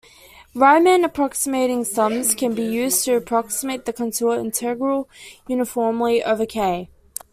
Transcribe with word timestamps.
Riemann 0.55 1.03
approximating 1.05 1.83
sums 1.83 2.33
can 2.33 2.55
be 2.55 2.63
used 2.63 3.05
to 3.05 3.15
approximate 3.15 3.85
the 3.85 3.93
contour 3.93 4.33
integral 4.39 5.07
uniformly 5.45 6.23
over 6.23 6.47
"K". 6.47 6.89